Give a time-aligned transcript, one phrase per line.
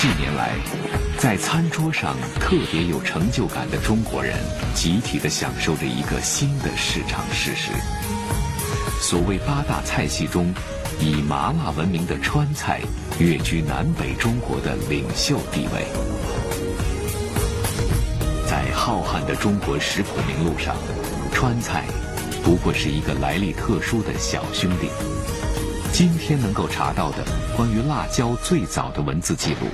[0.00, 0.54] 近年来，
[1.18, 4.36] 在餐桌上特别有成就感的中国人，
[4.72, 7.72] 集体的享受着一个新的市场事实。
[9.00, 10.54] 所谓八大菜系中，
[11.00, 12.80] 以麻辣闻名的川菜，
[13.18, 15.84] 跃居南北中国的领袖地位。
[18.46, 20.76] 在浩瀚的中国食谱名录上，
[21.34, 21.82] 川菜
[22.44, 24.90] 不过是一个来历特殊的小兄弟。
[25.92, 27.24] 今天能够查到的
[27.56, 29.66] 关于辣椒最早的文字记录。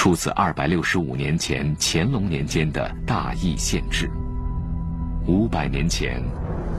[0.00, 4.10] 出自二百六十五年前乾隆年间的大邑县志。
[5.26, 6.22] 五百年前，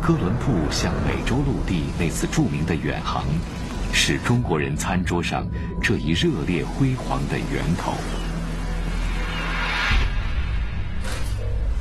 [0.01, 3.23] 哥伦布向美洲陆地那次著名的远航，
[3.93, 5.45] 是中国人餐桌上
[5.83, 7.93] 这一热烈辉煌的源头。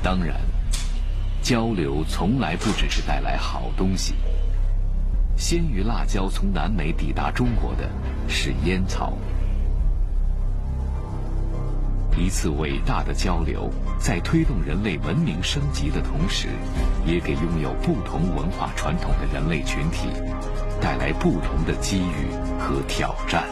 [0.03, 0.37] 当然，
[1.41, 4.15] 交流从来不只是带来好东西。
[5.39, 7.89] 先于辣椒从南美抵达中国的
[8.29, 9.17] 是烟草。
[12.21, 16.49] 一次伟大的交流，在推动人类文明升级的同时，
[17.07, 20.11] 也给拥有不同文化传统的人类群体
[20.83, 23.45] 带来不同的机遇和挑战。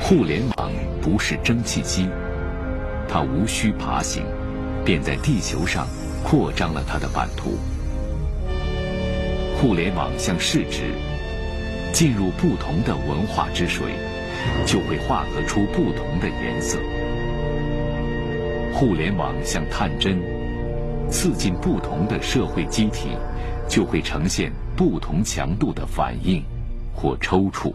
[0.00, 0.70] 互联网
[1.02, 2.08] 不是蒸汽机，
[3.08, 4.24] 它无需爬行，
[4.84, 5.84] 便在地球上。
[6.28, 7.56] 扩张了它的版图。
[9.56, 10.90] 互联网像试纸，
[11.92, 13.92] 进入不同的文化之水，
[14.66, 16.78] 就会化合出不同的颜色。
[18.74, 20.20] 互联网像探针，
[21.08, 23.10] 刺进不同的社会机体，
[23.68, 26.42] 就会呈现不同强度的反应
[26.92, 27.72] 或抽搐。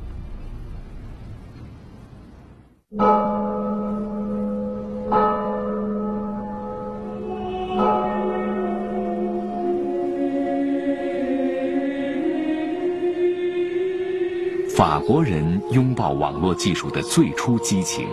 [14.81, 18.07] 法国人拥抱网络技术的最初激情，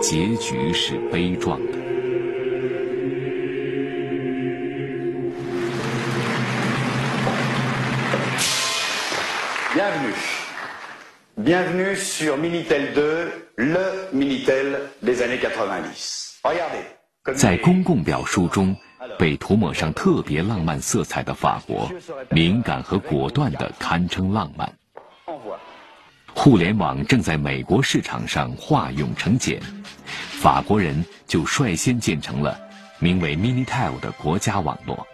[0.00, 1.72] 结局是悲壮的。
[11.36, 16.40] Bienvenue，Bienvenue sur Minitel 2，le Minitel des années 90。
[16.42, 16.82] Regardez。
[17.36, 18.74] 在公共表述中，
[19.16, 21.88] 被涂抹上特别浪漫色彩的法国，
[22.28, 24.68] 敏感和果断的堪称浪漫。
[26.34, 29.60] 互联网正在美国市场上化蛹成茧，
[30.40, 32.58] 法国人就率先建成了
[32.98, 35.06] 名为 Minitel 的国家网络。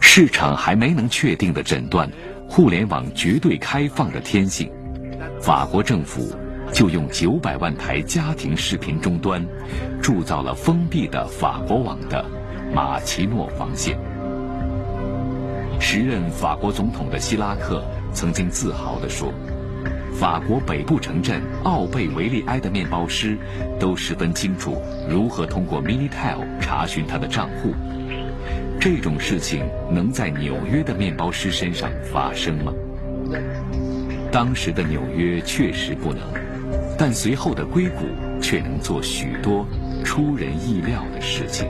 [0.00, 2.10] 市场还没能确定的诊断
[2.48, 4.70] 互联网绝对开放的天性，
[5.40, 6.34] 法国政府
[6.72, 9.46] 就用九百万台家庭视频终端，
[10.02, 12.24] 铸造了封闭的法国网的
[12.74, 13.98] 马奇诺防线。
[15.78, 19.32] 时任法国总统的希拉克曾经自豪地说
[20.18, 23.38] ：“法国北部城镇奥贝维利埃的面包师
[23.78, 27.74] 都十分清楚如何通过 Minitel 查询他的账户。
[28.80, 32.72] 这种事情能在纽约的面包师身上发生吗？
[34.32, 36.20] 当时的纽约确实不能，
[36.98, 38.04] 但随后的硅谷
[38.40, 39.66] 却能做许多
[40.04, 41.68] 出人意料的事情。”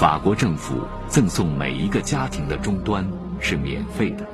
[0.00, 0.80] 法国政府
[1.10, 3.06] 赠送每一个家庭的终端
[3.38, 4.26] 是免费的，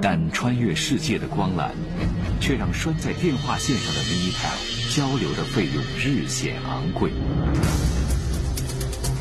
[0.00, 1.70] 但穿越世界的光缆，
[2.40, 7.10] 却让拴在电话线上的 Minitel 交流的费用日显昂贵。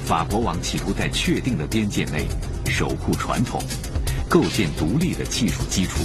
[0.06, 2.28] 法国网企图在确定的边界内
[2.68, 3.60] 守护传统，
[4.30, 6.04] 构建独立的技术基础。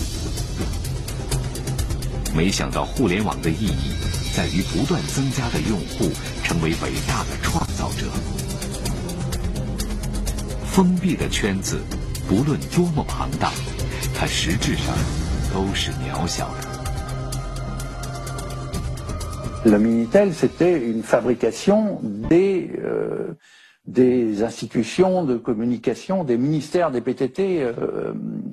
[2.35, 3.93] 没想到互联网的意义
[4.35, 6.11] 在于不断增加的用户
[6.43, 8.44] 成为伟大的创造者。
[10.74, 11.80] 封闭的圈子，
[12.28, 13.52] 不论多么庞大，
[14.16, 14.96] 它实质上
[15.54, 16.70] 都是渺小的。
[19.66, 22.00] Le Minitel, c'était une fabrication
[22.30, 22.72] des
[23.86, 27.66] des institutions de communication, des ministères des PTT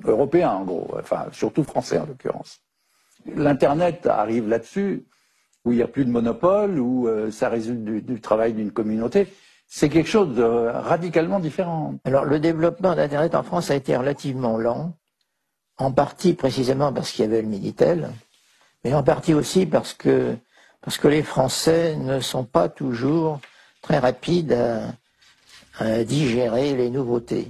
[0.03, 2.59] européens, en gros, enfin surtout français en l'occurrence.
[3.35, 5.05] L'internet arrive là-dessus,
[5.63, 9.27] où il n'y a plus de monopole, où ça résulte du travail d'une communauté.
[9.71, 11.95] c'est quelque chose de radicalement différent.
[12.05, 14.93] Alors le développement d'Internet en France a été relativement lent,
[15.77, 18.09] en partie précisément parce qu'il y avait le Minitel,
[18.83, 20.35] mais en partie aussi parce que,
[20.81, 23.39] parce que les Français ne sont pas toujours
[23.81, 24.57] très rapides
[25.81, 27.47] euh, digérer les nouveautés.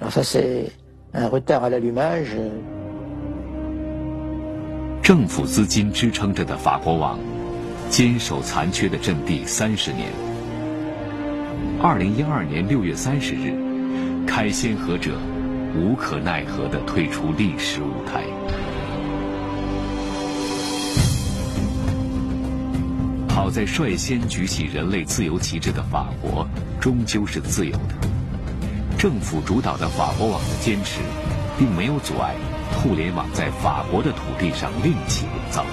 [0.00, 0.72] Alors ça c'est
[1.14, 2.36] un retard à l'allumage.
[5.02, 7.18] 政府资金支撑着的法国网，
[7.88, 10.08] 坚守残缺的阵地三十年。
[11.81, 13.53] 二零一二年六月三十日，
[14.25, 15.11] 开先河者
[15.75, 18.23] 无可奈何地退出历史舞台。
[23.29, 26.47] 好在率先举起人类自由旗帜的法国，
[26.79, 27.95] 终究是自由的。
[28.97, 31.01] 政府主导的法国网的坚持，
[31.59, 32.33] 并没有阻碍
[32.73, 35.63] 互联网在法国的土地上另起炉灶。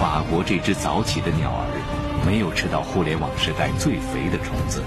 [0.00, 1.77] 法国这只早起的鸟儿，
[2.26, 4.82] 没有吃到互联网时代最肥的虫子，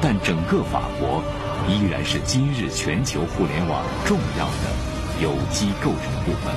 [0.00, 1.22] 但整个法国
[1.66, 6.54] 依然是今日全球互联网重要的有机构成部分。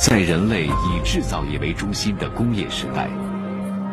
[0.00, 3.10] 在人类以制造业为中心的工业时代，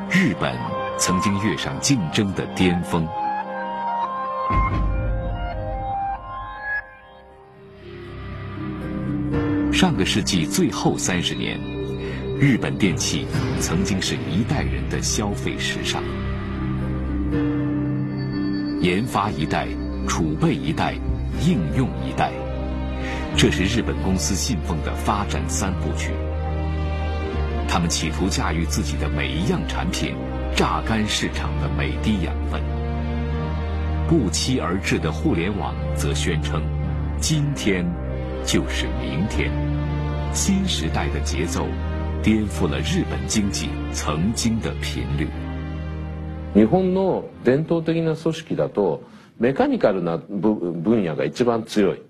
[0.09, 0.57] 日本
[0.97, 3.05] 曾经跃上竞争的巅峰。
[9.75, 11.59] 上个世纪最后三十年，
[12.39, 13.27] 日本电器
[13.59, 16.01] 曾经是一代人的消费时尚。
[18.79, 19.67] 研发一代，
[20.07, 20.95] 储备一代，
[21.45, 22.31] 应用一代。
[23.35, 26.11] 这是日本公司信奉的发展三部曲。
[27.67, 30.15] 他们企图驾驭自己的每一样产品，
[30.55, 32.61] 榨干市场的每滴养分。
[34.07, 36.63] 不期而至的互联网则宣称
[37.19, 37.85] ：“今天
[38.44, 39.50] 就是明天。”
[40.32, 41.66] 新时代的节奏
[42.22, 45.28] 颠覆了日本经济曾经的频率。
[46.54, 49.02] 日本の伝統的な組織だと
[49.38, 52.02] メカニカルな分野が一番強い。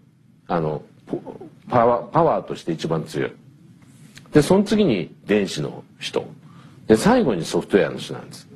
[0.50, 0.82] あの
[1.68, 3.32] パワーパワーとして一番強い
[4.32, 6.26] でその次に電子の人
[6.88, 8.48] で最後にソフトウェアの人なんです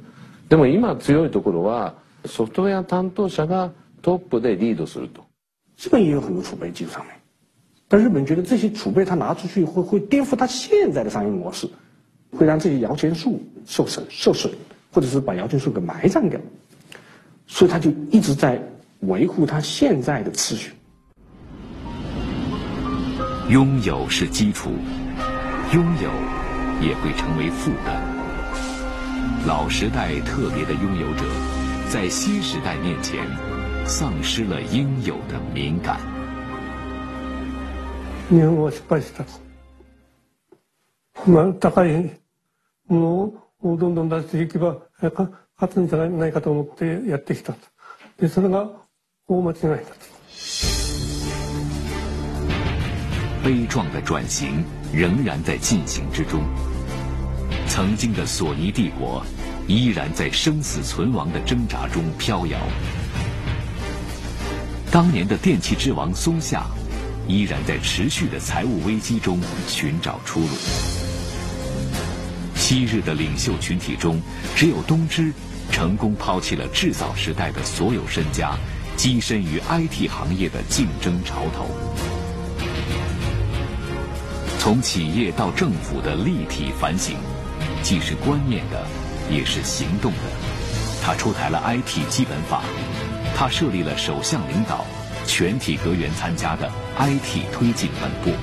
[0.49, 1.94] でも今强いところは
[2.26, 3.71] ソフトウェア担当者が
[4.03, 5.25] トップでリードすると
[5.76, 7.15] 日本也有很多储备技术上面
[7.89, 11.68] 但日本觉得这些储备他拿出去会会颠覆他现在的商业模式
[12.31, 14.53] 会让这些摇钱树受损受损
[14.94, 16.39] 或者是把摇钱树给埋葬掉
[17.47, 18.62] 所以他就一直在
[19.00, 20.71] 维护他现在的秩序
[23.50, 24.69] 拥有是基础，
[25.74, 28.00] 拥有也会成为负担。
[29.47, 31.24] 老时代特别的拥有者，
[31.89, 33.25] 在新时代面前，
[33.88, 36.00] 丧失了应有的敏感。
[38.31, 39.25] 日本は失敗した。
[41.26, 42.11] まあ高い
[42.88, 47.55] ものをどんどん出していけば勝つんじゃないかと思ってやってきた。
[48.19, 48.71] でそれが
[49.26, 50.15] 大間違いだと。
[53.44, 56.43] 悲壮的转型仍然在进行之中。
[57.69, 59.23] 曾经的索尼帝国
[59.67, 62.59] 依然在生死存亡的挣扎中飘摇。
[64.91, 66.67] 当年的电器之王松下
[67.30, 70.48] 依然在持续的财务危机中寻找出路。
[72.56, 74.20] 昔日的领袖群体中，
[74.56, 75.31] 只有东芝
[75.72, 78.58] 成功抛弃了制造时代的所有身家，
[78.98, 81.70] 跻身于 IT 行业的竞争潮头。
[84.58, 87.15] 从企业到政府的立体反省，
[87.84, 88.88] 既是观念的，
[89.30, 90.20] 也是行动的。
[91.03, 92.63] 他出台了 IT 基本法，
[93.36, 94.84] 他设立了首相领导、
[95.29, 96.67] 全体阁员参加的
[96.98, 98.36] IT 推进本部。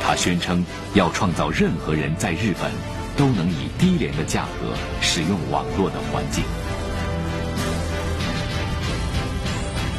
[0.00, 2.70] 他宣称要创造任何人在日本
[3.16, 6.44] 都能以低廉的价格使用网络的环境。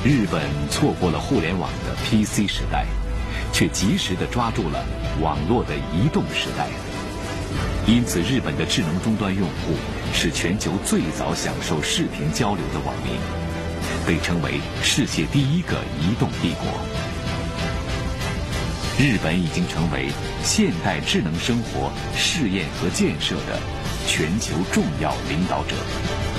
[0.06, 2.86] 日本错过了互联网的 PC 时代。
[3.52, 4.84] 却及时地抓住了
[5.22, 6.68] 网络的移动时代，
[7.86, 9.76] 因此日本的智能终端用户
[10.12, 13.14] 是全球最早享受视频交流的网民，
[14.06, 16.68] 被称为世界第一个移动帝国。
[19.00, 20.10] 日本已经成为
[20.44, 23.60] 现代智能生活试验和建设的
[24.08, 26.33] 全球重要领导者。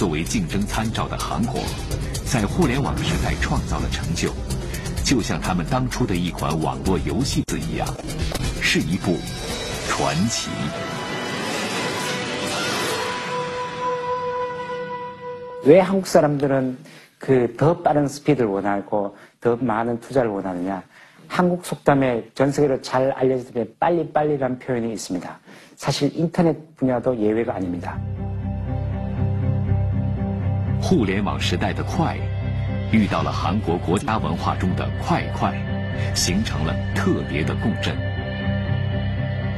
[0.00, 1.60] 作为竞争参照的韩国，
[2.24, 4.30] 在互联网时代创造了成就，
[5.04, 7.86] 就像他们当初的一款网络游戏子一样，
[8.62, 9.16] 是一部
[9.88, 10.50] 传奇。
[15.64, 16.78] 왜 한국 사람들은
[17.18, 20.82] 그 더 빠른 스피드를 원하고 더 많은 투자를 원하느냐?
[21.28, 25.38] 한국 속담에 전 세계로 잘 알려진 빨리빨리라는 표현이 있습니다.
[25.74, 27.98] 사실 인터넷 분야도 예외가 아닙니다.
[30.81, 32.17] 互联网时代的快，
[32.91, 35.53] 遇到了韩国国家文化中的快快，
[36.15, 37.95] 形成了特别的共振。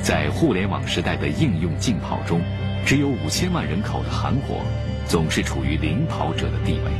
[0.02, 2.42] 在互联网时代的应用竞跑中，
[2.86, 4.62] 只有五千万人口的韩国，
[5.08, 6.92] 总是处于领跑者的地位。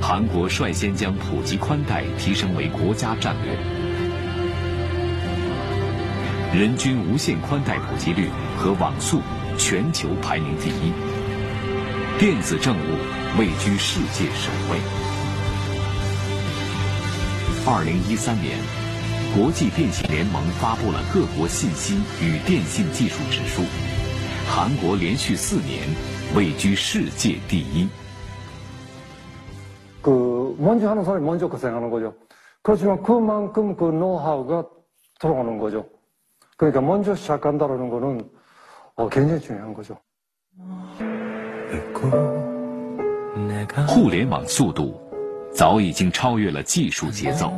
[0.00, 3.52] 韩国率先将普及宽带提升为国家战略，
[6.58, 9.20] 人均无线宽带普及率和网速
[9.58, 10.92] 全球排名第一。
[12.17, 12.97] 电子政务
[13.37, 14.79] 位居世界首位。
[17.67, 18.57] 二零一三年，
[19.35, 23.63] 国际电信联盟发布了各国信息与电信技术指数，
[24.47, 25.87] 韩国连续四年
[26.35, 27.89] 位居世界第一。
[30.01, 32.13] 그 먼저 하는 사람이 먼저 고생하는 거죠.
[32.61, 34.63] 그렇지만 그만큼 그 노하우가
[35.19, 35.85] 들어가는 거죠.
[36.57, 38.29] 그러니까 먼저 시작한다는 거는
[38.95, 39.97] 어, 굉장히 중요한 거죠.
[43.86, 45.00] 互联网速度
[45.54, 47.52] 早已经超越了技术节奏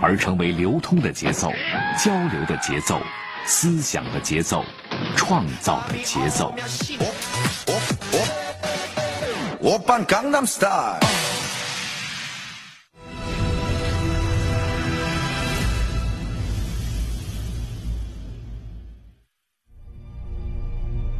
[0.00, 1.50] 而成为流通的节奏
[1.98, 3.00] 交流的节奏
[3.44, 4.64] 思想的节奏
[5.16, 6.52] 创造的节奏。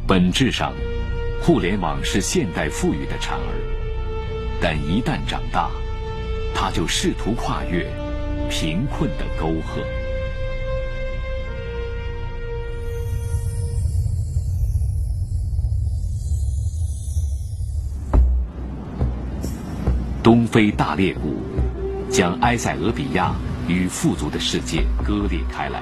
[0.07, 0.73] 本质上
[1.47, 3.53] 互联网是现代富裕的产儿，
[4.59, 5.71] 但一旦长大，
[6.53, 7.89] 它就试图跨越
[8.49, 9.81] 贫困的沟壑。
[20.21, 21.37] 东非大裂谷
[22.09, 23.33] 将埃塞俄比亚
[23.69, 25.81] 与富足的世界割裂开来。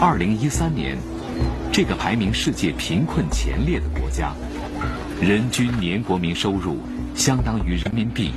[0.00, 0.96] 二零一三年。
[1.78, 4.34] 这个排名世界贫困前列的国家，
[5.22, 6.78] 人均年国民收入
[7.14, 8.32] 相当于人民币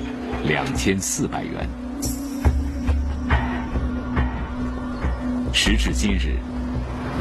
[0.45, 1.67] 两千四百元。
[5.51, 6.37] 时至今日，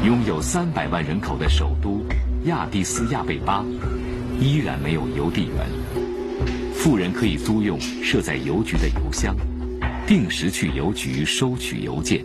[0.05, 2.05] 拥有三百万人口的首都
[2.45, 3.65] 亚的斯亚贝巴，
[4.39, 5.67] 依然没有邮递员。
[6.75, 9.35] 富人可以租用设在邮局的邮箱，
[10.05, 12.23] 定时去邮局收取邮件。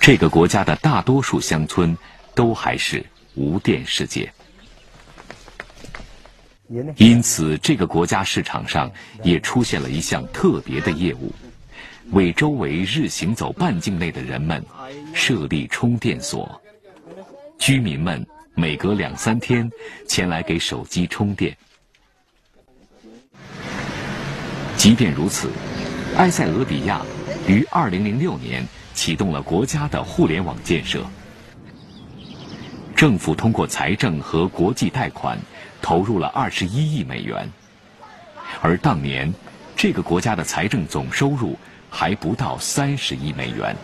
[0.00, 1.96] 这个国家的大多数乡村
[2.36, 4.32] 都还是无电世界，
[6.96, 8.88] 因此这个国家市场上
[9.24, 11.34] 也出现了一项特别的业务。
[12.12, 14.64] 为周围日行走半径内的人们
[15.12, 16.60] 设立充电所，
[17.58, 19.68] 居民们每隔两三天
[20.06, 21.56] 前来给手机充电。
[24.76, 25.50] 即便如此，
[26.16, 27.02] 埃塞俄比亚
[27.48, 31.04] 于2006年启动了国家的互联网建设，
[32.94, 35.36] 政府通过财政和国际贷款
[35.82, 37.50] 投入了21亿美元，
[38.62, 39.32] 而当年
[39.74, 41.58] 这个国家的财政总收入。
[41.90, 43.76] 还不到三十亿美元。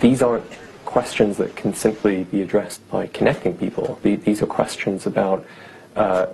[0.00, 0.42] These aren't
[0.84, 3.98] questions that can simply be addressed by connecting people.
[4.02, 5.44] These are questions about
[5.94, 6.26] uh,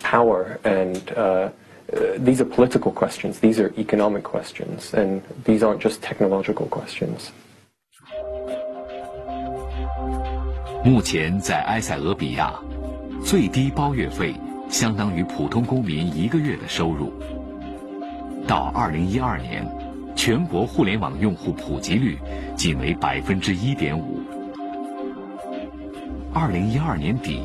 [0.00, 1.50] power and uh,
[2.18, 3.38] these are political questions.
[3.38, 7.30] These are economic questions, and these aren't just technological questions.
[10.84, 12.54] 目前在埃塞俄比亚，
[13.24, 14.34] 最低包月费
[14.68, 17.12] 相当于普通公民一个月的收入。
[18.46, 19.66] 到二零一二年，
[20.14, 22.16] 全国互联网用户普及率
[22.54, 24.20] 仅为百分之一点五。
[26.32, 27.42] 二零一二年底，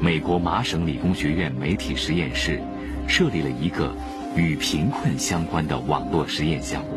[0.00, 2.60] 美国麻省理工学院媒体实验室
[3.06, 3.94] 设立了一个
[4.34, 6.88] 与贫困相关的网络实验项目。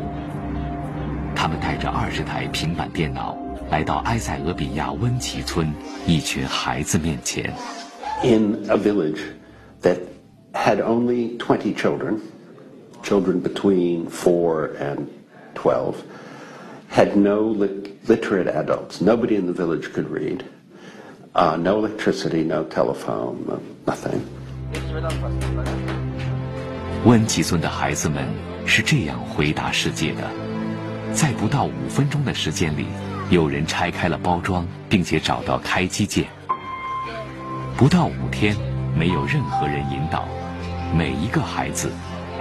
[1.36, 3.38] 他们带着二十台平板电脑
[3.70, 5.72] 来到埃塞俄比亚温奇村
[6.06, 7.54] 一群孩子面前。
[8.24, 9.20] In a village
[9.82, 9.98] that
[10.52, 12.18] had only twenty children.
[13.04, 15.06] Children between 4 and
[15.54, 16.02] 12
[16.88, 19.00] had no lit- literate adults.
[19.00, 20.44] Nobody in the village could read.
[21.34, 24.20] Uh, no electricity, no telephone, nothing.
[27.04, 28.24] 温吉村的孩子们
[28.64, 30.22] 是这样回答世界的：
[31.12, 32.86] 在不到五分钟的时间里，
[33.30, 36.26] 有人拆开了包装，并且找到开机键。
[37.76, 38.56] 不到五天，
[38.96, 40.26] 没有任何人引导，
[40.96, 41.90] 每一个孩子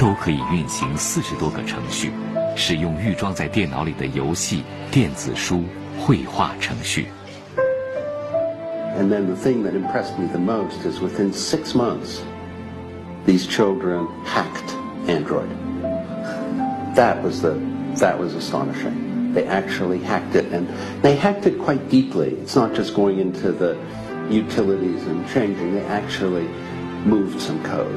[0.02, 2.12] 都可以运行四十多个程序，
[2.56, 5.64] 使用预装在电脑里的游戏、电子书、
[5.98, 7.06] 绘画程序。
[8.98, 12.20] And then the thing that impressed me the most is within six months,
[13.26, 14.74] these children hacked
[15.06, 15.48] Android.
[16.96, 17.54] That was the
[18.00, 19.32] that was astonishing.
[19.34, 20.66] They actually hacked it, and
[21.02, 22.30] they hacked it quite deeply.
[22.42, 23.76] It's not just going into the
[24.30, 25.74] utilities and changing.
[25.74, 26.48] They actually
[27.04, 27.94] moved some code.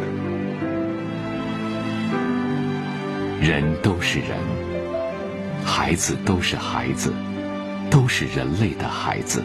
[3.40, 4.38] 人都是人，
[5.64, 7.12] 孩子都是孩子，
[7.90, 9.45] 都是人类的孩子。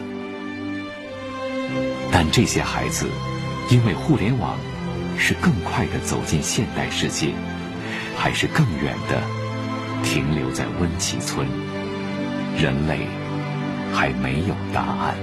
[2.10, 3.06] 但这些孩子，
[3.70, 4.56] 因为互联网，
[5.18, 7.32] 是更快的走进现代世界，
[8.16, 9.20] 还是更远的
[10.02, 11.46] 停留在温奇村？
[12.56, 13.06] 人类
[13.92, 15.14] 还没有答案。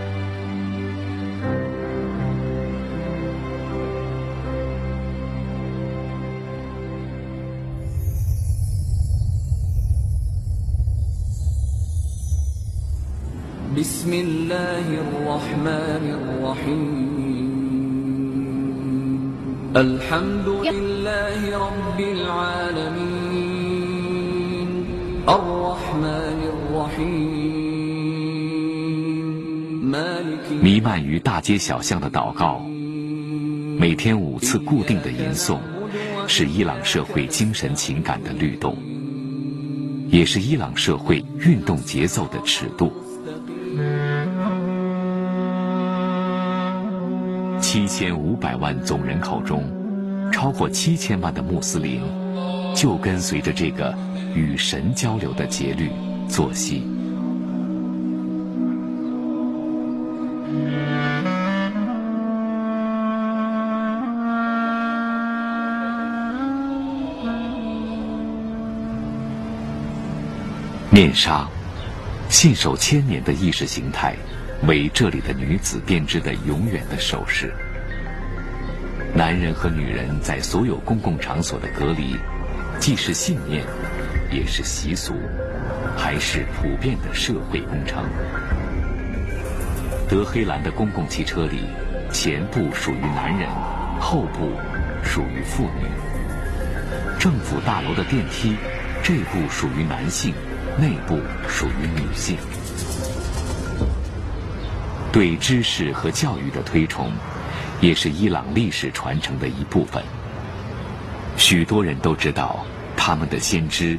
[13.79, 17.25] بسم الله الرحمن الرحيم
[19.77, 23.45] الحمد لله رب العالمين
[25.29, 27.45] الرحمن الرحيم
[29.91, 32.61] مالك 弥漫于大街小巷的祷告，
[33.79, 35.59] 每天五次固定的吟诵，
[36.27, 38.77] 是伊朗社会精神情感的律动，
[40.09, 42.93] 也是伊朗社会运动节奏的尺度。
[47.72, 49.64] 七千五百万总人口中，
[50.32, 52.02] 超过七千万的穆斯林，
[52.76, 53.94] 就跟随着这个
[54.34, 55.92] 与神交流的节律
[56.28, 56.82] 作息。
[70.90, 71.48] 面纱，
[72.30, 74.16] 信守千年的意识形态。
[74.68, 77.54] 为这里的女子编织的永远的首饰。
[79.14, 82.16] 男人和女人在所有公共场所的隔离，
[82.80, 83.64] 既是信念，
[84.32, 85.14] 也是习俗，
[85.98, 88.04] 还是普遍的社会工程。
[90.08, 91.64] 德黑兰的公共汽车里，
[92.12, 93.50] 前部属于男人，
[94.00, 94.52] 后部
[95.04, 95.88] 属于妇女。
[97.18, 98.56] 政府大楼的电梯，
[99.02, 100.34] 这部属于男性，
[100.78, 102.38] 内部属于女性。
[105.12, 107.12] 对知识和教育的推崇，
[107.82, 110.04] 也是伊朗历史传承的一部分。
[111.36, 112.64] 许多人都知道
[112.96, 113.98] 他们的先知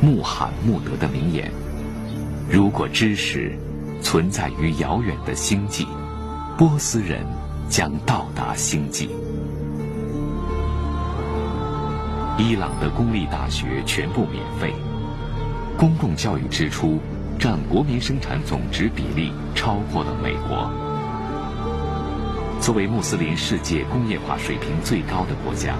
[0.00, 1.50] 穆罕默德的名言
[2.50, 3.56] ：“如果知识
[4.02, 5.86] 存在于遥远的星际，
[6.58, 7.24] 波斯人
[7.68, 9.08] 将到达星际。”
[12.36, 14.74] 伊朗的公立大学全部免费，
[15.76, 17.00] 公共教育支出。
[17.40, 20.70] 占国民生产总值比例超过了美国。
[22.60, 25.74] 作为穆斯林世界工业化水平最高的国家，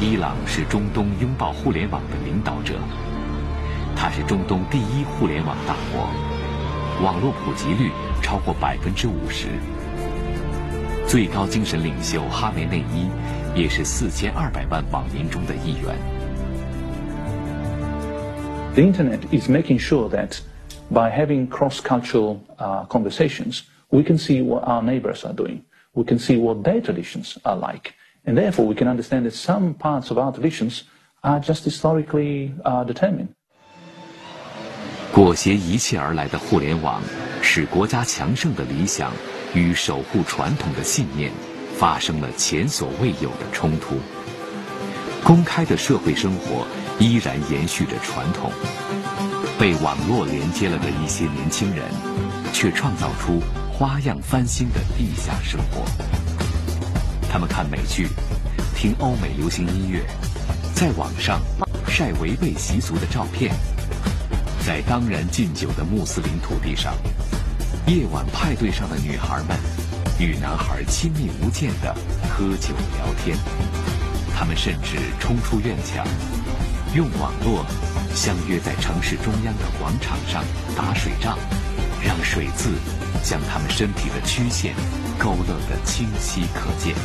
[0.00, 2.76] 伊朗是中东拥抱互联网的领导者。
[3.94, 6.08] 它是中东第一互联网大国，
[7.04, 7.90] 网络普及率
[8.22, 9.48] 超过百分之五十。
[11.06, 13.10] 最高精神领袖哈梅内伊
[13.54, 15.94] 也是四千二百万网民中的一员。
[18.72, 20.38] The Internet is making sure that
[20.91, 25.63] by having cross-cultural uh, conversations, we can see what our neighbors are doing.
[25.93, 27.93] We can see what their traditions are like.
[28.25, 30.83] And therefore, we can understand that some parts of our traditions
[31.23, 33.29] are just historically uh, determined.
[35.13, 37.01] 裹挟一切而来的互联网，
[37.41, 39.11] 使国家强盛的理想
[39.53, 41.31] 与守护传统的信念
[41.75, 43.95] 发生了前所未有的冲突。
[45.23, 46.65] 公开的社会生活
[46.99, 48.51] 依然延续着传统。
[49.58, 51.84] 被网络连接了的一些年轻人，
[52.52, 53.42] 却创造出
[53.72, 55.84] 花样翻新的地下生活。
[57.28, 58.06] 他们看美剧，
[58.76, 60.00] 听欧美流行音乐，
[60.76, 61.40] 在网上
[61.88, 63.52] 晒违背习俗的照片。
[64.64, 66.94] 在当然禁酒的穆斯林土地上，
[67.86, 69.58] 夜晚派对上的女孩们
[70.20, 71.92] 与男孩亲密无间的
[72.30, 73.36] 喝酒聊天。
[74.36, 76.06] 他们甚至冲出院墙，
[76.94, 77.66] 用网络。
[78.13, 80.43] 相约在城市中央的广场上
[80.75, 81.37] 打水仗，
[82.05, 82.69] 让水渍
[83.23, 84.73] 将他们身体的曲线
[85.17, 86.95] 勾勒得清晰可见。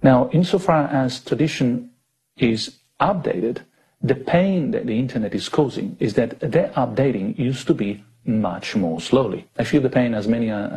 [0.00, 1.90] Now, insofar as tradition
[2.36, 3.62] is updated,
[4.02, 8.76] the pain that the internet is causing is that that updating used to be much
[8.76, 9.44] more slowly.
[9.56, 10.68] I feel the pain, as many uh,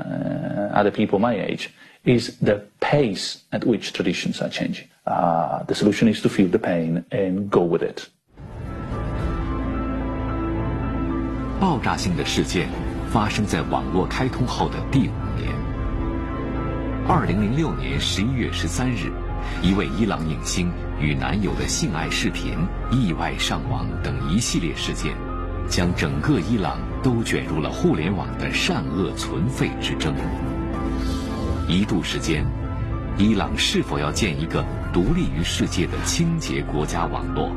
[0.74, 1.74] other people my age,
[2.05, 4.89] Is the pace at which traditions are changing.
[5.07, 8.09] Uh, the solution is to feel the pain and go with it.
[11.61, 12.69] 爆炸性的事件
[13.09, 15.53] 发生在网络开通后的第五年。
[17.09, 19.13] 二零零六年十一月十三日，
[19.63, 22.57] 一位伊朗影星与男友的性爱视频
[22.91, 25.15] 意外上网等一系列事件，
[25.69, 30.15] 将整个伊朗都卷入了互联网的善恶存废之争。
[31.73, 32.45] 一度时间，
[33.17, 37.51] 伊朗是否要建一个独立于世界的清洁国家网络，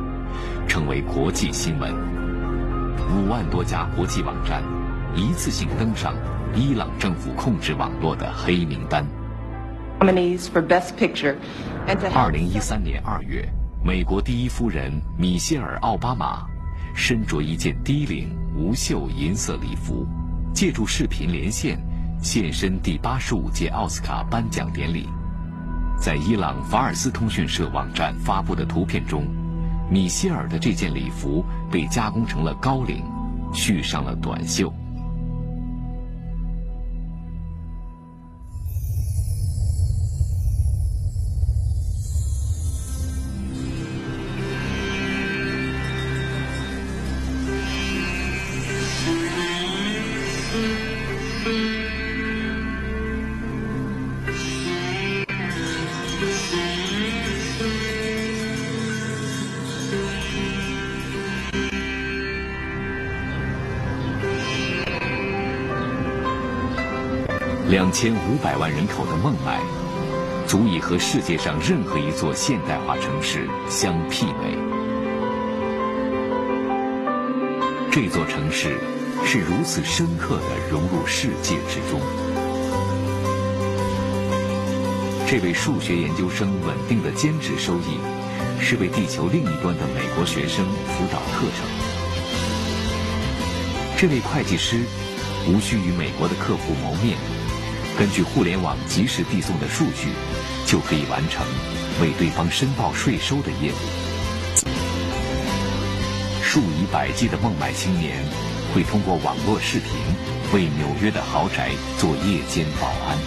[0.69, 1.93] 成为国际新闻。
[3.11, 4.63] 五万多家国际网站
[5.13, 6.15] 一次性登上
[6.55, 9.05] 伊朗政府控制网络的黑名单。
[9.99, 10.09] 二
[12.31, 13.45] 零一三年二月，
[13.83, 16.45] 美国第一夫人米歇尔·奥巴马
[16.95, 20.07] 身着一件低领无袖银色礼服，
[20.53, 21.77] 借助视频连线
[22.21, 25.07] 现身第八十五届奥斯卡颁奖典礼。
[25.99, 29.25] 在伊朗法尔斯通讯社网站发布的图片中，
[29.89, 33.03] 米歇尔的这件礼服被加工成了高领，
[33.53, 34.73] 续上了短袖。
[67.95, 69.57] 千五百万人口的孟买，
[70.45, 74.53] 足以和世界上任何一座现代化城市相媲美。
[77.89, 78.77] 这座城市
[79.23, 82.01] 是如此深刻地融入世界之中。
[85.25, 87.97] 这位数学研究生稳定的兼职收益，
[88.59, 91.65] 是为地球另一端的美国学生辅导课程。
[93.95, 94.81] 这位会计师
[95.47, 97.17] 无需与美国的客户谋面。
[97.97, 100.09] 根据互联网及时递送的数据，
[100.65, 101.45] 就可以完成
[102.01, 103.75] 为对方申报税收的业务。
[106.43, 108.23] 数以百计的孟买青年
[108.73, 109.91] 会通过网络视频
[110.53, 113.17] 为纽约的豪宅做夜间保安。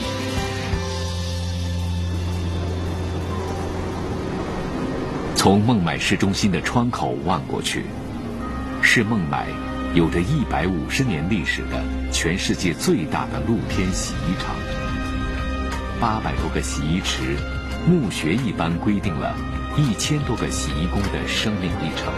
[5.35, 7.87] 从孟买市中心的窗口望过去，
[8.83, 9.46] 是孟买。
[9.94, 14.55] 有着一百五十年历史的全世界最大的露天洗衣厂，
[16.01, 17.37] 八百多个洗衣池，
[17.87, 19.37] 墓穴一般规定了
[19.77, 22.12] 一千多个洗衣工的生命历程。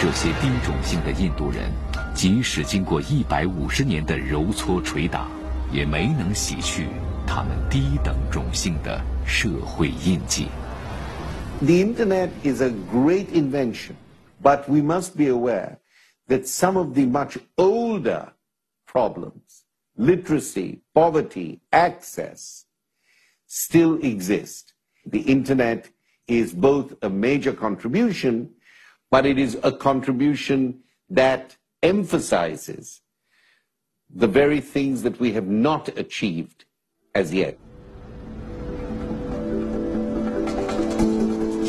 [0.00, 1.70] 这些低种姓的印度人，
[2.14, 5.28] 即使经过一百五十年的揉搓捶打，
[5.70, 6.88] 也没能洗去
[7.26, 10.48] 他们低等种姓的社会印记。
[11.60, 13.92] The internet is a great invention,
[14.42, 15.76] but we must be aware
[16.27, 18.33] that some of the much older
[18.85, 19.63] problems,
[19.95, 22.65] literacy, poverty, access,
[23.45, 24.73] still exist.
[25.05, 25.89] The internet
[26.27, 28.51] is both a major contribution,
[29.09, 33.01] but it is a contribution that emphasizes
[34.13, 36.65] the very things that we have not achieved
[37.15, 37.57] as yet.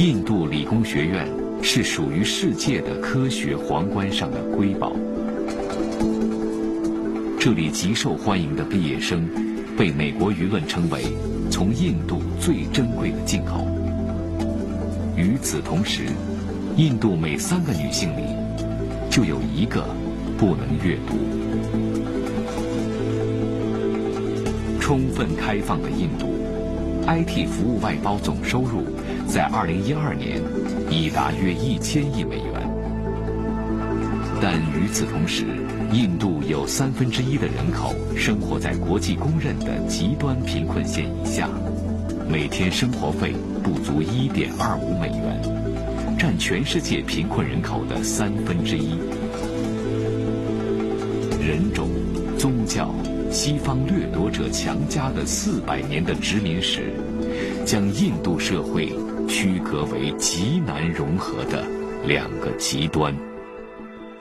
[0.00, 4.93] 印度理工学院 是属于世界的科学皇冠上的瑰宝。
[7.39, 9.27] 这里极受欢迎的毕业生，
[9.77, 11.01] 被美国舆论称为
[11.49, 13.65] 从印度最珍贵的进口。
[15.15, 16.01] 与此同时，
[16.75, 18.23] 印度每三个女性里
[19.09, 19.85] 就有一个
[20.37, 21.15] 不能阅读。
[24.81, 26.27] 充分开放的印度
[27.07, 28.83] ，IT 服务外包总收入
[29.27, 30.41] 在2012年
[30.89, 32.69] 已达约一千亿美元。
[34.41, 35.45] 但与此同时，
[35.93, 41.47] 印度有三分之一的人口生活在国际公认的极端贫困线以下，
[42.27, 48.97] 每天生活费不足1.25美元，占全世界贫困人口的三分之一。
[51.39, 51.89] 人种、
[52.37, 52.93] 宗教、
[53.33, 56.93] 西方掠夺者强加的四百年的殖民史，
[57.65, 58.89] 将印度社会
[59.27, 61.65] 区隔为极难融合的
[62.05, 63.11] 两个极端。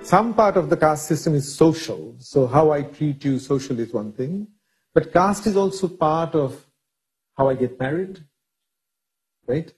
[0.03, 2.15] some part of the caste system is social.
[2.21, 4.47] So how I treat you social is one thing.
[4.95, 6.55] But caste is also part of
[7.37, 8.19] how I get married,
[9.47, 9.71] right?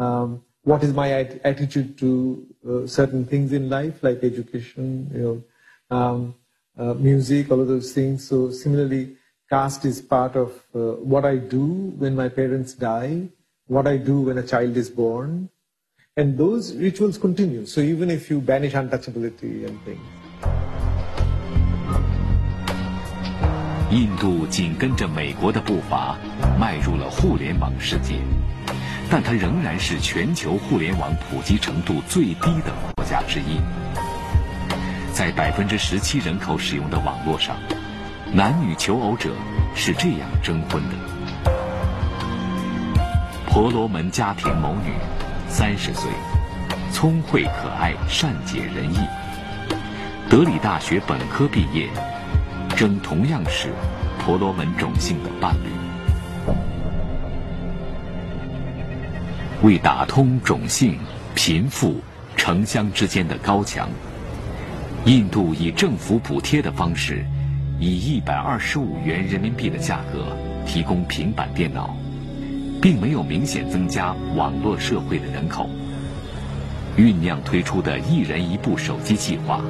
[0.00, 5.22] Um, what is my at- attitude to uh, certain things in life, like education, you
[5.22, 6.34] know, um,
[6.77, 8.27] uh, music, all of those things.
[8.27, 9.17] So similarly,
[9.49, 13.29] caste is part of uh, what I do when my parents die,
[13.67, 15.49] what I do when a child is born,
[16.15, 17.65] and those rituals continue.
[17.65, 19.99] So even if you banish untouchability and things.
[23.89, 26.17] 印度紧跟着美国的步伐，
[26.59, 28.15] 迈入了互联网世界，
[29.09, 33.61] 但它仍然是全球互联网普及程度最低的国家之一。
[35.12, 37.54] 在百分之十七人口使用的网络上，
[38.32, 39.30] 男女求偶者
[39.74, 40.96] 是这样征婚的：
[43.46, 44.90] 婆罗门家庭某女，
[45.48, 46.10] 三十岁，
[46.90, 48.98] 聪慧可爱，善解人意，
[50.30, 51.88] 德里大学本科毕业。
[52.74, 53.68] 征同样是
[54.18, 55.68] 婆罗门种姓的伴侣。
[59.62, 60.98] 为打通种姓、
[61.34, 62.00] 贫富、
[62.34, 63.88] 城乡之间的高墙，
[65.04, 67.24] 印度以政府补贴的方式，
[67.80, 71.96] 以一百二十五元人民币的价格提供平板电脑，
[72.80, 75.68] 并没有明显增加网络社会的人口。
[76.96, 79.60] 酝酿推出的一人一部手机计划，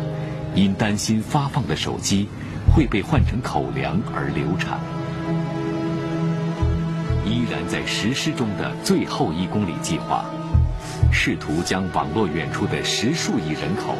[0.54, 2.28] 因担心发放的手机。
[2.74, 4.80] 会被换成口粮而流产。
[7.26, 10.24] 依然在实施中的最后一公里计划，
[11.12, 13.98] 试图将网络远处的十数亿人口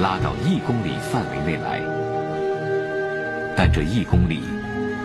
[0.00, 1.80] 拉到一公里范围内来。
[3.56, 4.40] 但这一公里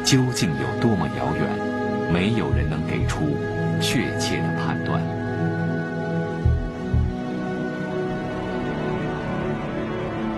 [0.03, 3.37] 究竟有多么遥远，没有人能给出
[3.79, 5.01] 确切的判断。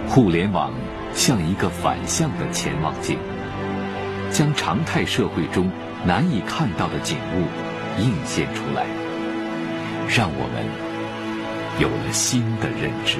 [0.07, 0.71] 互联网。
[1.13, 3.17] 像一个反向的潜望镜，
[4.31, 5.69] 将常态社会中
[6.05, 8.85] 难以看到的景物映现出来，
[10.07, 10.63] 让我们
[11.81, 13.17] 有了新的认知。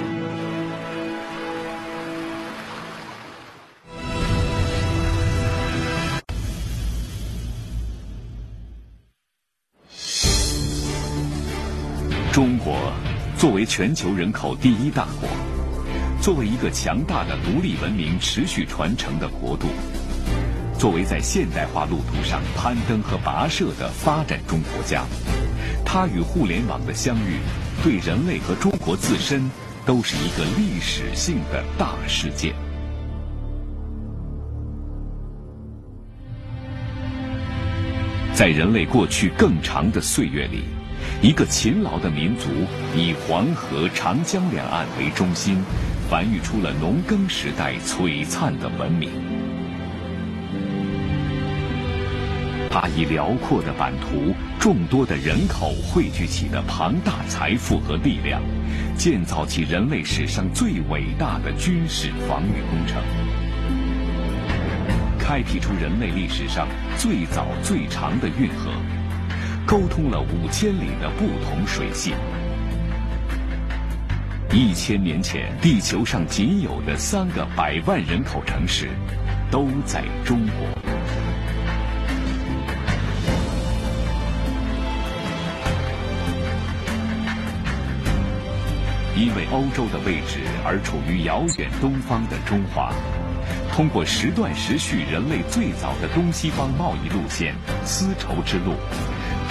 [13.62, 15.30] 为全球人口第一大国。
[16.20, 19.68] 作为一个强大的独立文明持续传承的国度，
[20.80, 25.04] 作为在现代化路途上攀登和跋涉的发展中国家，
[25.86, 27.38] 它与互联网的相遇，
[27.84, 29.48] 对人类和中国自身
[29.86, 32.56] 都是一个历史性的大事件。
[38.34, 40.64] 在人类过去更长的岁月里，
[41.22, 42.50] 一个勤劳的民族
[42.96, 45.58] 以黄河、长江两岸为中心。
[46.10, 49.10] 繁育出了农耕时代璀璨的文明。
[52.70, 58.42] 它以辽阔的版图、众多的人口汇聚起的庞大财富和力量，
[58.98, 63.02] 建造起人类史上最伟大的军事防御工程，
[65.18, 68.70] 开辟出人类历史上最早最长的运河，
[69.66, 72.14] 沟通了五千里的不同水系。
[74.52, 78.90] 一千年前，地球上仅有的三个百万人口城市，
[79.50, 80.68] 都在中国。
[89.16, 92.92] 因为欧洲的位置而处于遥远东方的中华，
[93.72, 97.54] 通过时断时续人类最早的东西方贸易路线——
[97.86, 98.74] 丝绸之路。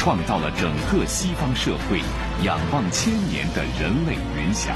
[0.01, 2.01] 创造了整个西方社会
[2.43, 4.75] 仰望千年的人类云霞。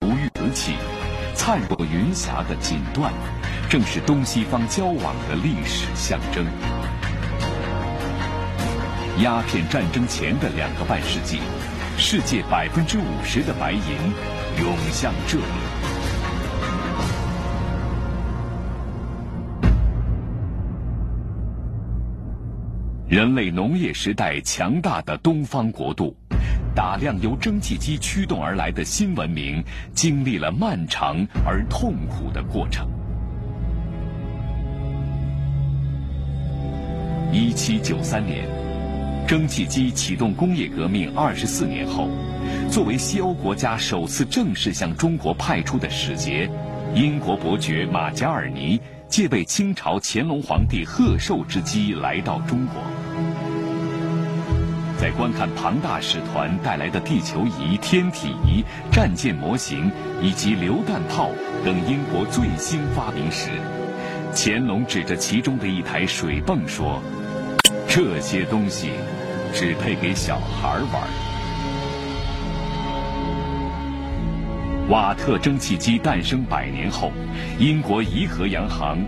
[0.00, 0.72] 如玉瓷器，
[1.34, 3.10] 灿若云霞的锦缎，
[3.68, 6.46] 正是东西方交往的历史象征。
[9.18, 11.40] 鸦片战争前的两个半世纪，
[11.98, 13.82] 世界百分之五十的白银
[14.58, 15.69] 涌向这里。
[23.10, 26.16] 人类农业时代强大的东方国度，
[26.76, 29.60] 大量由蒸汽机驱动而来的新文明，
[29.92, 32.88] 经历了漫长而痛苦的过程。
[37.32, 38.46] 一七九三年，
[39.26, 42.08] 蒸汽机启动工业革命二十四年后，
[42.70, 46.48] 作为西欧国家首次正式向中国派出的使节，
[46.94, 48.80] 英国伯爵马加尔尼。
[49.10, 52.80] 借被清朝乾隆皇帝贺寿之机来到中国，
[55.00, 59.90] 在观看庞大使团带来的地球仪、天体仪、战舰模型
[60.22, 61.32] 以及榴弹炮
[61.64, 63.50] 等英国最新发明时，
[64.32, 67.02] 乾隆指着其中的一台水泵说
[67.90, 68.92] ：“这些东西
[69.52, 71.02] 只配给小孩玩。”
[74.90, 77.12] 瓦特蒸汽机诞生百年后，
[77.60, 78.98] 英国怡和洋行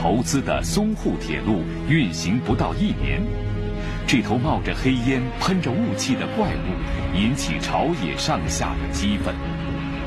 [0.00, 3.20] 投资的淞沪铁路运行不到一年，
[4.06, 9.34] 这头冒着黑烟、喷着雾气的怪物引起朝野上下的激愤。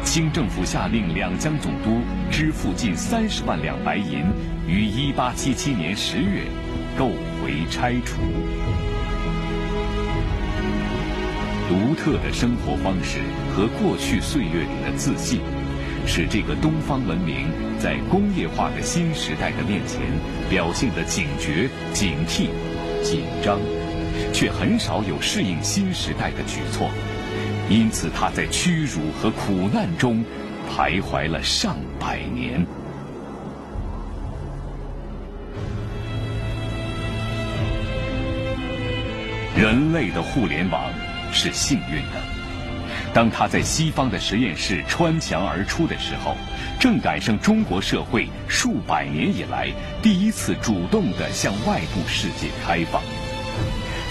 [0.06, 2.00] 清政府下令两江总督
[2.32, 4.24] 支付近三十万两白银，
[4.66, 6.44] 于一八七七年十月
[6.98, 7.10] 购
[7.44, 8.22] 回拆除。
[11.68, 13.20] 独特的生活方式
[13.52, 15.42] 和过去岁月里的自信，
[16.06, 17.48] 使这个东方文明
[17.80, 20.00] 在工业化的新时代的面前
[20.48, 22.50] 表现得警觉、警惕、
[23.02, 23.60] 紧张，
[24.32, 26.92] 却很少有适应新时代的举措。
[27.68, 30.24] 因此，他在屈辱和苦难中
[30.70, 32.64] 徘徊了上百年。
[39.58, 40.84] 人类的互联网。
[41.32, 42.22] 是幸运的。
[43.14, 46.36] 当他在西方的实验室穿墙而出的时候，
[46.80, 53.02] 正赶上中国社会数百年以来第一次主动地向外部世界开放。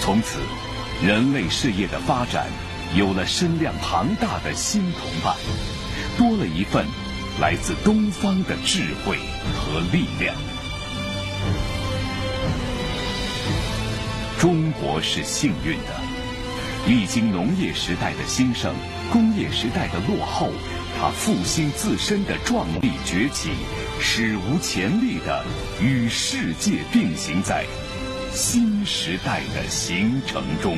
[0.01, 0.39] 从此，
[1.05, 2.47] 人类事业的发展
[2.95, 5.37] 有了身量庞大的新同伴，
[6.17, 6.87] 多了一份
[7.41, 9.19] 来自东方的智慧
[9.55, 10.35] 和力量。
[14.39, 16.04] 中国是幸运的。
[16.87, 18.75] 历经农业时代的兴盛，
[19.11, 20.51] 工业时代的落后，
[20.99, 23.53] 它复兴自身的壮丽崛起，
[23.99, 25.43] 史无前例的
[25.81, 27.65] 与世界并行在
[28.31, 30.77] 新时代的形成中。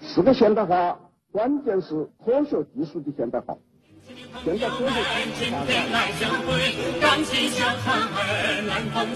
[0.00, 0.98] 是个现代化，
[1.30, 3.54] 关键是科学技术的现代化。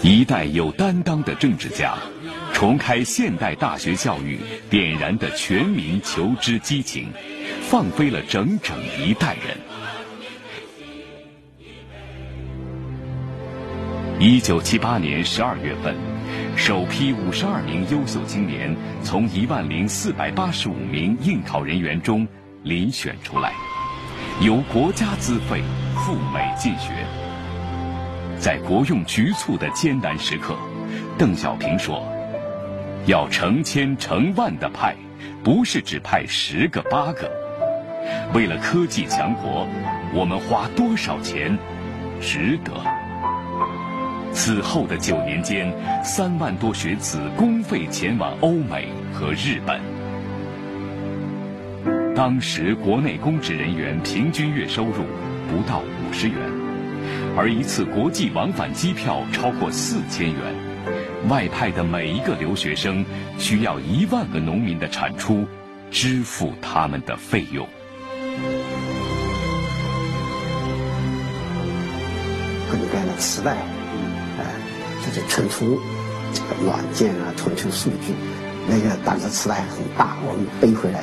[0.02, 1.94] 一代有担当的政治家，
[2.52, 7.08] 重开现代大学教育，点燃的全民求知激情，
[7.62, 9.56] 放飞了整整一代人。
[14.20, 15.96] 一九七八年十二月份，
[16.56, 22.26] 首批五十二名优秀青年从一万零四百八十五名应考人员中
[22.64, 23.54] 遴选出来。
[24.40, 25.62] 由国家资费
[25.94, 26.90] 赴美进学，
[28.36, 30.56] 在国用局促的艰难时刻，
[31.16, 32.02] 邓小平说
[33.06, 34.96] ：“要成千成万的派，
[35.44, 37.30] 不是只派十个八个。
[38.34, 39.68] 为了科技强国，
[40.12, 41.56] 我们花多少钱，
[42.20, 42.72] 值得。”
[44.34, 49.93] 此后的九年间，三万多学子公费前往欧美和日本。
[52.14, 55.04] 当时国内公职人员平均月收入
[55.48, 56.36] 不到五十元，
[57.36, 60.54] 而一次国际往返机票超过四千元，
[61.28, 63.04] 外派的每一个留学生
[63.36, 65.44] 需要一万个农民的产出
[65.90, 67.66] 支付他们的费用。
[72.70, 73.56] 各种各样的磁带，
[74.38, 74.44] 呃，
[75.04, 75.80] 就是存储
[76.32, 78.14] 这个软件啊，存储数据，
[78.68, 81.02] 那个当时磁带很大，我们背回来。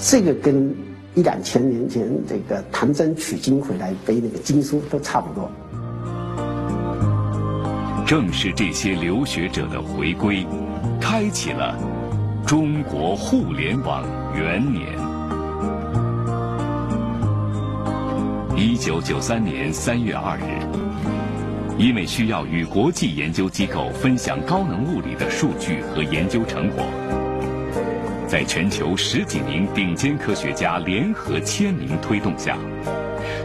[0.00, 0.74] 这个跟
[1.14, 5.50] 一两千年前这个唐僧取经回来背那个经书都差不多。
[8.06, 10.46] 正是这些留学者的回归，
[11.00, 11.76] 开启了
[12.46, 14.86] 中国互联网元年。
[18.56, 20.62] 一九九三年三月二日，
[21.76, 26.84] 因为需要与国际研究机构分享高能物理的数据和研究成果。
[28.28, 32.58] 在全球十几名顶尖科学家联合签名推动下，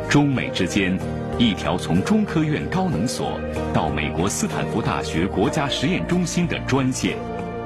[0.09, 0.99] 中美之间
[1.39, 3.39] 一条从中科院高能所
[3.73, 7.17] 到美国斯坦福大学国家实验中心的专线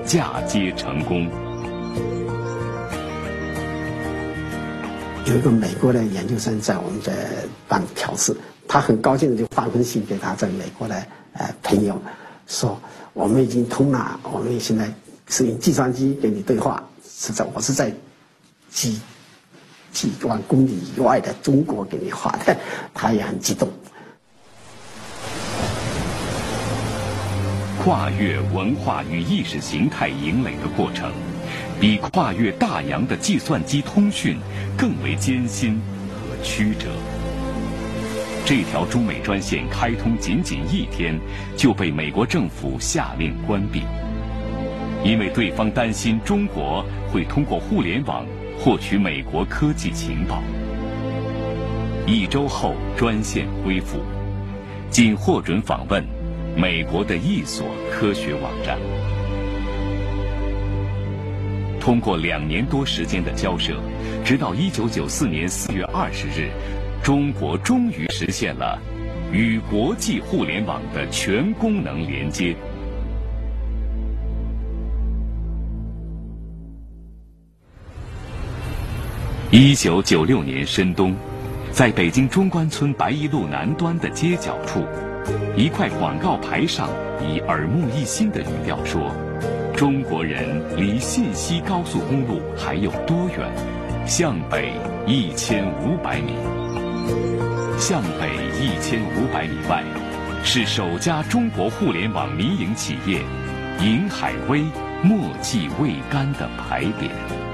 [0.06, 1.28] 嫁接成功。
[5.26, 7.12] 有一个美国的研究生在我们这
[7.68, 8.38] 办调试，
[8.68, 11.04] 他很高兴的就发封信给他在美国的
[11.34, 12.00] 呃朋友，
[12.46, 12.80] 说
[13.14, 14.88] 我们已经通了，我们现在
[15.28, 16.84] 是用计算机跟你对话。
[17.20, 17.92] 是在我是在
[18.70, 19.00] 几
[19.92, 22.56] 几万公里以外的中国给你画的，
[22.94, 23.68] 他也很激动。
[27.84, 31.12] 跨越文化与意识形态营垒的过程，
[31.80, 34.38] 比跨越大洋的计算机通讯
[34.78, 36.92] 更为艰辛和曲折。
[38.46, 41.20] 这条中美专线开通仅仅一天，
[41.58, 43.82] 就被美国政府下令关闭，
[45.04, 48.26] 因为对方担心中国会通过互联网
[48.60, 50.44] 获取美国科技情报。
[52.06, 54.00] 一周后，专线恢复，
[54.90, 56.04] 仅获准访问
[56.56, 58.78] 美国的一所科学网站。
[61.80, 63.76] 通过两年多时间的交涉，
[64.26, 66.50] 直到1994年4月20日。
[67.04, 68.78] 中国终于实现了
[69.32, 72.54] 与国际互联网的全功能连接。
[79.50, 81.16] 一九九六年深冬，
[81.72, 84.86] 在北京中关村白宜路南端的街角处，
[85.56, 86.90] 一块广告牌上
[87.22, 89.10] 以耳目一新的语调说
[89.74, 93.50] ：“中国人离信息高速公路还有多远？
[94.06, 94.74] 向北
[95.06, 96.34] 一千五百米。”
[97.80, 98.30] 向北
[98.60, 99.82] 一千五百米外，
[100.44, 103.22] 是首家中国互联网民营企业
[103.80, 104.62] “银海威”
[105.02, 107.47] 墨迹未干的牌匾。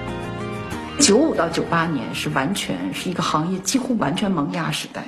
[1.03, 5.03] 九五到九八年是完全是一个行业几乎完全萌芽时代。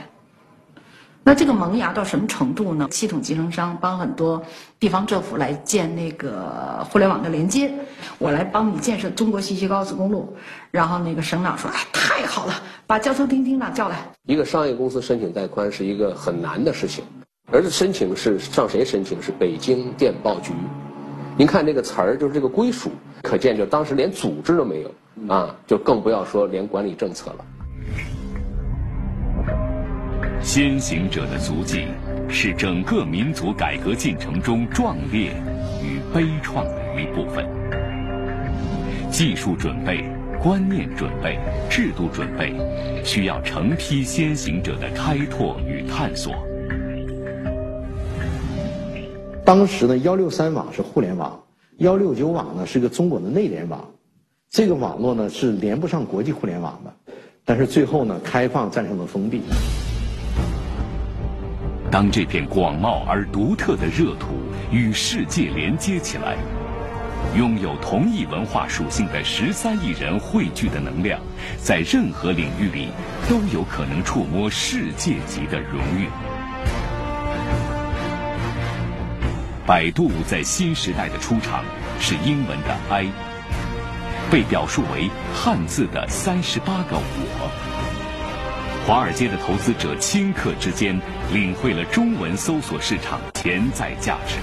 [1.24, 2.90] 那这个萌芽到什么程度呢？
[2.92, 4.44] 系统集成商帮很多
[4.78, 7.72] 地方政府来建那个互联网的连接，
[8.18, 10.36] 我来帮你建设中国信息高速公路。
[10.70, 12.54] 然后那个省长说：“哎，太好了，
[12.86, 17.06] 把交通厅厅长叫来。”一个商业公司申请带宽是一个很难的事情，
[17.54, 19.22] 而且申请是向谁申请？
[19.22, 20.52] 是北京电报局。
[21.38, 22.92] 您看这个词儿，就是这个归属，
[23.24, 24.92] 可见就当时连组织都没有
[25.28, 27.46] 啊，就更不要说连管理政策了。
[30.42, 31.88] 先行者的足迹，
[32.30, 35.32] 是整个民族改革进程中壮烈
[35.82, 37.44] 与悲怆的一部分。
[39.10, 40.04] 技术准备、
[40.44, 41.40] 观念准备、
[41.70, 42.54] 制度准备，
[43.04, 46.34] 需要成批先行者的开拓与探索。
[49.44, 51.42] 当时呢，幺六三网是互联网，
[51.78, 53.84] 幺六九网呢是个中国的内联网，
[54.56, 59.42] 这个网络呢是连不上国际互联网的，但是最后呢，开放战胜了封闭。
[61.92, 64.28] 当这片广袤而独特的热土
[64.72, 66.38] 与世界连接起来，
[67.38, 71.20] 拥有同一文化属性的十三亿人汇聚的能量，
[71.58, 72.88] 在任何领域里
[73.28, 76.08] 都有可能触摸世界级的荣誉。
[79.68, 81.66] 百度在新时代的出场
[82.00, 83.08] 是英文的 “I”，
[84.32, 87.52] 被表述为汉字的三十八个“我”。
[88.88, 91.00] 华尔街的投资者顷刻之间
[91.32, 94.38] 领会了中文搜索市场潜在价值。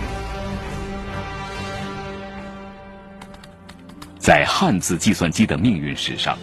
[4.18, 6.38] 在汉字计算机的命运史上，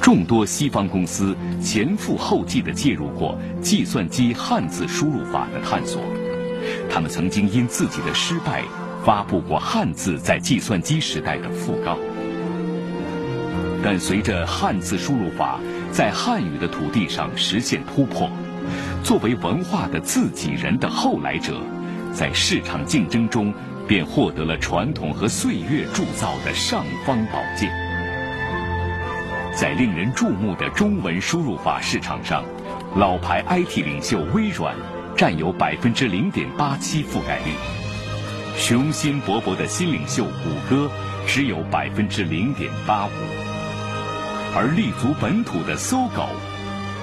[0.00, 6.02] 众多西方公司前赴后继地介入过计算机汉字输入法的探索。
[6.90, 8.62] 他们曾经因自己的失败
[9.02, 11.98] 发布过汉字在计算机时代的讣告。
[13.84, 15.58] 但随着汉字输入法，
[15.90, 18.30] 在汉语的土地上实现突破，
[19.02, 21.60] 作为文化的自己人的后来者，
[22.12, 23.52] 在市场竞争中
[23.88, 27.70] 便获得了传统和岁月铸造的尚方宝剑。
[29.54, 32.44] 在令人注目的中文输入法市场上，
[32.96, 34.74] 老牌 IT 领袖微软
[35.16, 37.52] 占有百分之零点八七覆盖率，
[38.56, 40.88] 雄心勃勃的新领袖谷歌
[41.26, 43.51] 只有百分之零点八五。
[44.54, 46.26] 而立足本土的搜狗，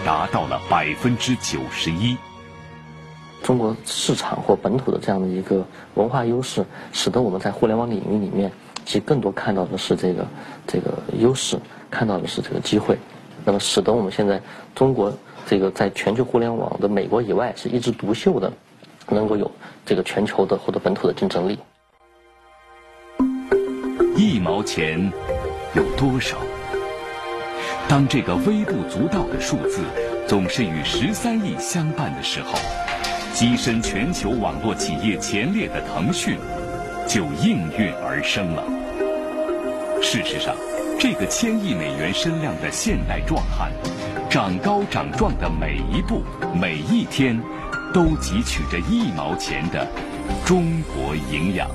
[0.05, 2.15] 达到了百分之九十一。
[3.41, 8.51] 中国市场或本土的这样的一个文化优势，使得我们在互联网领域里面，
[8.85, 10.27] 其实更多看到的是这个
[10.67, 11.57] 这个优势，
[11.89, 12.95] 看到的是这个机会。
[13.43, 14.39] 那么，使得我们现在
[14.75, 15.11] 中国
[15.47, 18.53] 这个在全球互联网的美国以外是一枝独秀的，
[19.07, 19.49] 能够有
[19.83, 21.57] 这个全球的或者本土的竞争力。
[24.15, 25.11] 一毛钱
[25.73, 26.37] 有多少？
[27.89, 29.81] 当这个微不足道的数字
[30.27, 32.53] 总是与十三亿相伴的时候，
[33.33, 36.37] 跻身全球网络企业前列的腾讯
[37.07, 38.63] 就应运而生了。
[40.03, 40.55] 事实上，
[40.99, 43.71] 这个千亿美元身量的现代壮汉，
[44.29, 46.21] 长高长壮的每一步、
[46.53, 47.41] 每一天，
[47.91, 49.87] 都汲取着一毛钱的
[50.45, 51.67] 中国营养。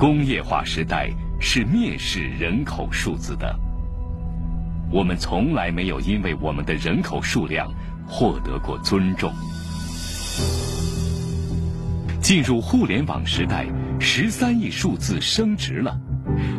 [0.00, 3.54] 工业化时代是蔑视人口数字的，
[4.90, 7.70] 我们从来没有因为我们的人口数量
[8.08, 9.30] 获得过尊重。
[12.22, 13.66] 进入互联网时代，
[14.00, 15.94] 十三亿数字升值了，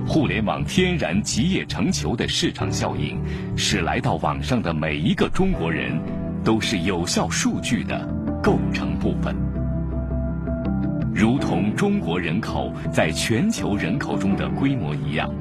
[0.05, 3.19] 互联网天然集腋成裘的市场效应，
[3.57, 5.99] 使来到网上的每一个中国人，
[6.43, 8.07] 都是有效数据的
[8.43, 9.50] 构成部分。
[11.21, 15.31] 如同中国人口在全球人口中的规模一样，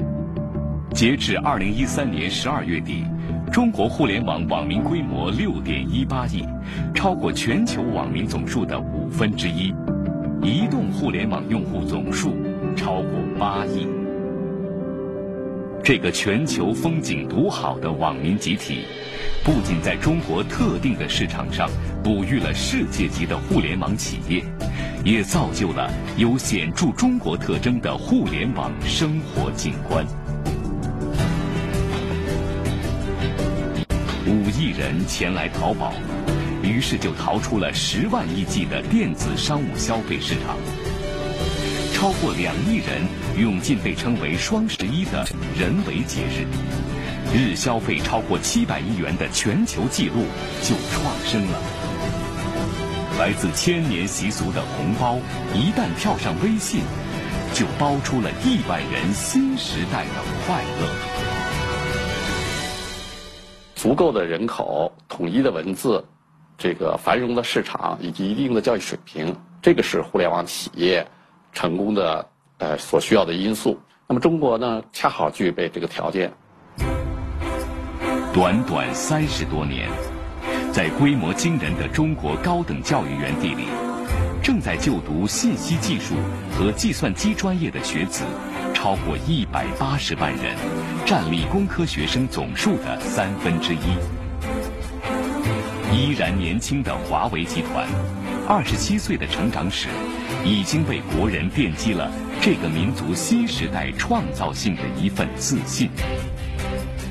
[0.93, 3.03] 截至二零一三年十二月底，
[3.51, 6.45] 中国互联网网民规模六点一八亿，
[6.95, 9.72] 超过全球网民总数的五分之一。
[10.43, 12.35] 移动互联网用户总数
[12.76, 13.99] 超过八亿。
[15.83, 18.85] 这个全球风景独好的网民集体，
[19.43, 21.68] 不仅在中国特定的市场上
[22.05, 24.45] 哺育了世界级的互联网企业，
[25.05, 30.07] 也造就了有显著中国特征的互联网生活景观。
[34.26, 35.93] 五亿人前来淘宝，
[36.62, 40.57] 于是就淘出了十万亿计的电子商务消费市场。
[42.01, 45.22] 超过两亿人涌进被称为“双十一”的
[45.55, 46.46] 人为节日，
[47.30, 50.24] 日消费超过七百亿元的全球纪录
[50.62, 51.59] 就创生了。
[53.18, 55.18] 来自千年习俗的红包，
[55.55, 56.80] 一旦跳上微信，
[57.53, 60.14] 就包出了亿万人新时代的
[60.46, 60.88] 快乐。
[63.74, 66.03] 足够的人口、统一的文字、
[66.57, 71.07] 这个繁荣的市场以及一定的教育水平，这个是互联网企业。
[71.53, 72.26] 成功的
[72.59, 76.32] 呃所需要的因素，那么中国呢恰好具备这个条件。
[78.32, 79.88] 短短三十多年，
[80.72, 83.64] 在规模惊人的中国高等教育园地里，
[84.42, 86.14] 正在就读信息技术
[86.57, 88.24] 和计算机专业的学子
[88.72, 90.57] 超过一百八十万人，
[91.05, 93.78] 占理工科学生总数的三分之一。
[95.92, 97.84] 依然年轻的华为集团，
[98.46, 99.88] 二十七岁的成长史。
[100.45, 102.11] 已经为国人奠基了
[102.41, 105.91] 这个民族新时代创造性的一份自信。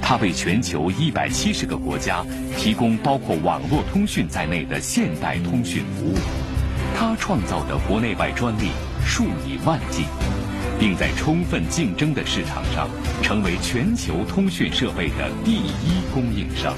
[0.01, 2.25] 它为全球一百七十个国家
[2.57, 6.15] 提供包括网络通讯在内的现代通讯服务。
[6.97, 8.71] 它创造的国内外专利
[9.05, 10.05] 数以万计，
[10.79, 12.89] 并在充分竞争的市场上
[13.21, 16.73] 成为全球通讯设备的第一供应商。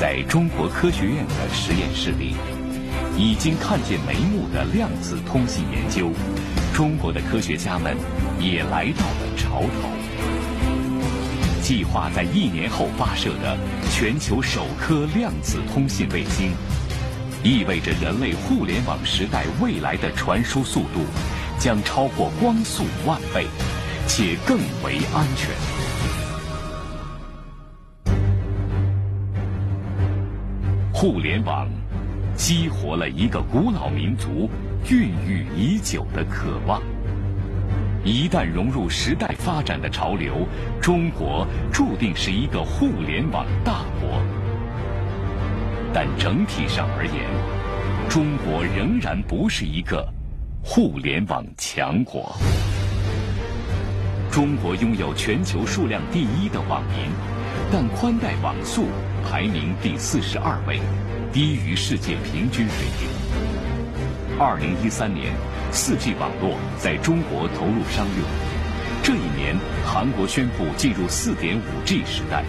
[0.00, 2.34] 在中国科学院的实验室里。
[3.16, 6.10] 已经看见眉目的量子通信研究，
[6.74, 7.96] 中国的科学家们
[8.40, 9.88] 也来到了潮头。
[11.62, 13.56] 计划在一年后发射的
[13.90, 16.52] 全球首颗量子通信卫星，
[17.44, 21.06] 意味着人类互联网时代未来的传输速度
[21.58, 23.46] 将超过光速万倍，
[24.08, 25.54] 且更为安全。
[30.92, 31.68] 互联网。
[32.36, 34.50] 激活了一个古老民族
[34.90, 36.82] 孕育已久的渴望。
[38.04, 40.46] 一旦融入时代发展的潮流，
[40.80, 44.20] 中国注定是一个互联网大国。
[45.92, 47.14] 但整体上而言，
[48.10, 50.06] 中国仍然不是一个
[50.62, 52.34] 互联网强国。
[54.30, 57.08] 中国拥有全球数量第一的网民，
[57.72, 58.86] 但宽带网速
[59.24, 60.80] 排名第四十二位。
[61.34, 64.38] 低于世界平均水平。
[64.38, 65.34] 二零一三年，
[65.72, 68.24] 四 G 网络在中国投入商用。
[69.02, 72.44] 这一年，韩国宣布进入四点五 G 时代，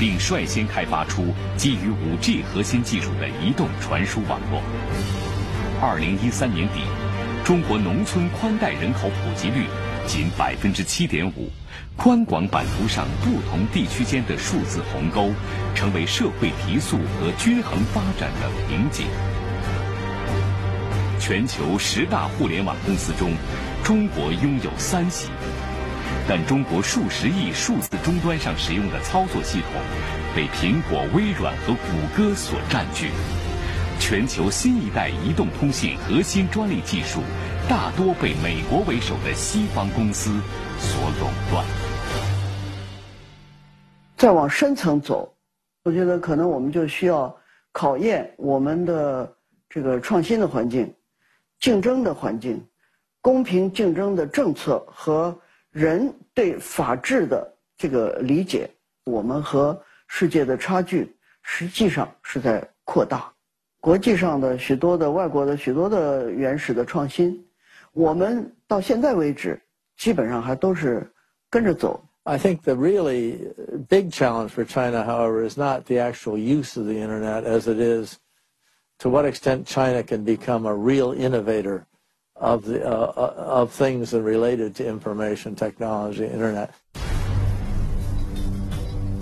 [0.00, 4.62] 并率先开发出基于五 G 核心技术的移动传输网络。
[5.82, 6.80] 二零一三年底，
[7.44, 9.66] 中国农村宽带人口普及率
[10.06, 11.50] 仅百分之七点五。
[11.96, 15.32] 宽广版图上不同地区间的数字鸿沟，
[15.74, 19.06] 成为社会提速和均衡发展的瓶颈。
[21.18, 23.32] 全球十大互联网公司中，
[23.82, 25.30] 中国拥有三席，
[26.28, 29.72] 但中国数十亿数字终端上使用的操作系统，
[30.36, 33.10] 被苹果、微软和谷歌所占据。
[33.98, 37.22] 全球新一代移动通信核心专利技术，
[37.68, 40.30] 大多被美国为首的西方公司
[40.78, 41.66] 所垄断。
[44.16, 45.34] 再往深层走，
[45.82, 47.36] 我觉得可能我们就需要
[47.72, 49.36] 考验我们的
[49.68, 50.94] 这个创新的环境、
[51.58, 52.64] 竞争的环境、
[53.20, 55.36] 公平竞争的政策和
[55.72, 58.70] 人对法治的这个理解。
[59.02, 61.12] 我们和世界的差距
[61.42, 63.28] 实际上是在扩大。
[63.80, 67.40] 国际上的许多的外国的许多的原始的创新，
[67.96, 69.58] 我们到现在为止
[69.96, 71.10] 基本上还都是
[71.48, 71.98] 跟着走。
[72.24, 73.38] I think the really
[73.88, 77.78] big challenge for China, however, is not the actual use of the internet as it
[77.78, 78.18] is
[78.98, 81.86] to what extent China can become a real innovator
[82.34, 86.68] of the uh, uh, of things that related to information technology, internet.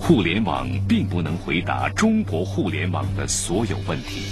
[0.01, 4.25] 互联网并不能回答中国互联网的所有问题。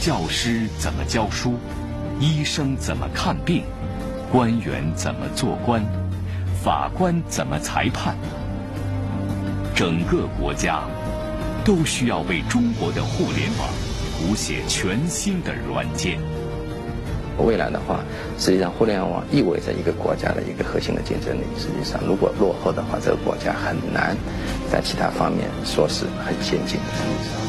[0.00, 1.58] 教师怎么教书？
[2.18, 3.62] 医生怎么看病？
[4.32, 5.82] 官员怎么做官？
[6.64, 8.16] 法官怎么裁判？
[9.74, 10.80] 整个国家
[11.64, 13.68] 都需要为中国的互联网
[14.18, 16.18] 谱写全新的软件。
[17.38, 18.00] 未来的话，
[18.38, 21.42] 实际上互联网意味着一个国家的一个核心的竞争力。
[21.58, 24.16] 实际上，如果落后的话，这个国家很难
[24.72, 27.45] 在其他方面说是很先进的。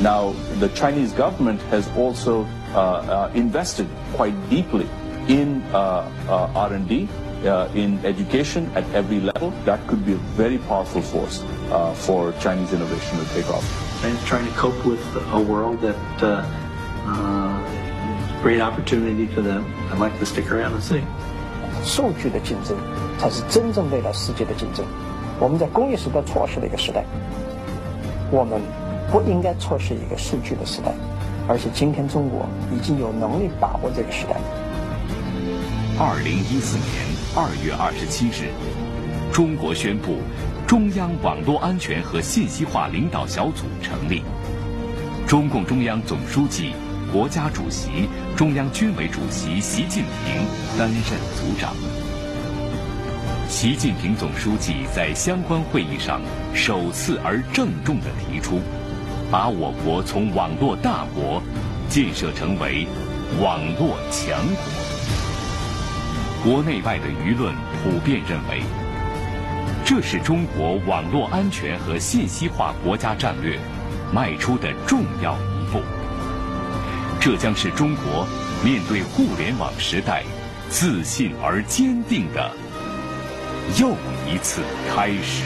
[0.00, 2.44] Now, the Chinese government has also
[2.74, 4.86] uh, uh, invested quite deeply
[5.28, 7.08] in uh, uh, R&D,
[7.44, 9.50] uh, in education at every level.
[9.64, 13.64] That could be a very powerful force uh, for Chinese innovation to take off.
[14.04, 15.00] and trying to cope with
[15.32, 16.44] a world that uh,
[17.06, 19.64] uh, great opportunity for them.
[19.90, 21.02] I'd like to stick around and see.
[21.84, 22.76] 数据的竞争
[23.18, 24.84] 才是真正未来世界的竞争。
[25.38, 27.04] 我们在工业时代错失了一个时代，
[28.30, 28.60] 我们
[29.11, 30.93] 不应该错失一个数据的时代，
[31.47, 34.39] 而且今天中国已经有能力把握这个时代。
[35.99, 37.05] 二零一四年
[37.35, 38.49] 二月二十七日，
[39.33, 40.19] 中国宣布
[40.65, 44.23] 中央网络安全和信息化领导小组成立，
[45.27, 46.71] 中共中央总书记、
[47.11, 48.07] 国家主席、
[48.37, 50.41] 中央军委主席习近平
[50.79, 51.03] 担任
[51.35, 51.75] 组长。
[53.49, 56.21] 习近平总书记在相关会议上
[56.53, 58.61] 首次而郑重地提出，
[59.31, 61.41] 把我国从网络大国
[61.87, 62.85] 建设成为
[63.41, 64.57] 网络强国。
[66.43, 68.61] 国内外的舆论普遍认为，
[69.85, 73.57] 这是中国网络安全和信息化国家战略
[74.13, 75.79] 迈出的重要一步。
[77.21, 78.27] 这将是中国
[78.65, 80.25] 面对互联网时代
[80.69, 82.51] 自信而坚定的
[83.79, 83.91] 又
[84.27, 84.61] 一次
[84.93, 85.45] 开始。